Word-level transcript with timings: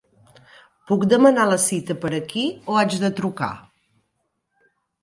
Puc 0.91 1.05
demanar 1.11 1.45
la 1.51 1.59
cita 1.65 1.99
per 2.07 2.13
aquí 2.21 2.47
o 2.73 2.81
haig 2.81 2.99
de 3.05 3.13
trucar? 3.21 3.55